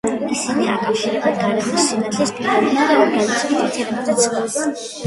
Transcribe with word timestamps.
ისინი 0.35 0.69
აკავშირებენ 0.75 1.37
გარემოს 1.43 1.85
სინათლის 1.91 2.33
პირობებსა 2.41 2.89
და 2.91 2.99
ორგანიზმის 3.05 3.47
ნივთიერებათა 3.55 4.19
ცვლას. 4.27 4.93